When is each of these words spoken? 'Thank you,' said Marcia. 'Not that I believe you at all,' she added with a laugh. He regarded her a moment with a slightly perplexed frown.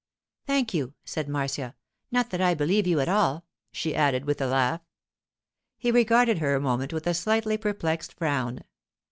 'Thank 0.47 0.73
you,' 0.73 0.95
said 1.05 1.29
Marcia. 1.29 1.75
'Not 2.11 2.31
that 2.31 2.41
I 2.41 2.55
believe 2.55 2.87
you 2.87 2.99
at 3.01 3.07
all,' 3.07 3.45
she 3.71 3.93
added 3.95 4.25
with 4.25 4.41
a 4.41 4.47
laugh. 4.47 4.81
He 5.77 5.91
regarded 5.91 6.39
her 6.39 6.55
a 6.55 6.59
moment 6.59 6.91
with 6.91 7.05
a 7.05 7.13
slightly 7.13 7.55
perplexed 7.55 8.13
frown. 8.17 8.63